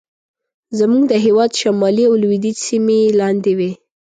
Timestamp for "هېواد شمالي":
1.25-2.03